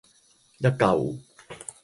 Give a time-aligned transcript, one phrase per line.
[0.57, 1.19] 一舊